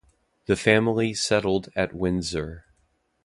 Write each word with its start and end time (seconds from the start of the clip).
The 0.47 0.55
family 0.55 1.13
settled 1.13 1.69
at 1.75 1.93
Windsor. 1.93 2.65